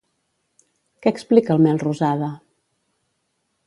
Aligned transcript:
Què 1.03 1.13
explica 1.15 1.55
el 1.59 1.63
Melrosada? 1.67 2.35